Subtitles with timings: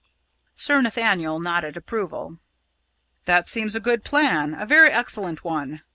[0.55, 2.39] Sir Nathaniel nodded approval.
[3.25, 5.83] "That seems a good plan a very excellent one.